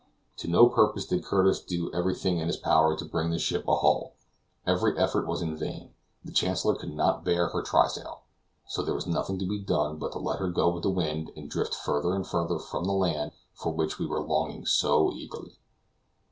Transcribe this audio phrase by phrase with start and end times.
[0.37, 4.13] To no purpose did Curtis do everything in his power to bring the ship ahull;
[4.65, 5.93] every effort was in vain;
[6.25, 8.21] the Chancellor could not bear her trysail,
[8.65, 11.29] so there was nothing to be done but to let her go with the wind,
[11.35, 15.59] and drift further and further from the land for which we are longing so eagerly.